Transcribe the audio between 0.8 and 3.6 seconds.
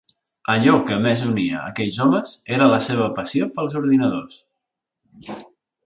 que més unia aquells homes era la seva passió